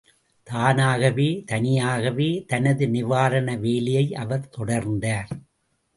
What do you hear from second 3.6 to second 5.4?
வேலையை அவர் தொடர்ந்தார்.